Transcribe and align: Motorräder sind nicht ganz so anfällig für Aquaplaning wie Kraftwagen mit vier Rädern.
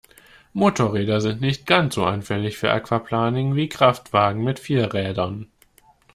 Motorräder 0.53 1.21
sind 1.21 1.41
nicht 1.41 1.67
ganz 1.67 1.93
so 1.93 2.05
anfällig 2.05 2.57
für 2.57 2.71
Aquaplaning 2.71 3.55
wie 3.55 3.69
Kraftwagen 3.69 4.43
mit 4.43 4.59
vier 4.59 4.91
Rädern. 4.95 5.45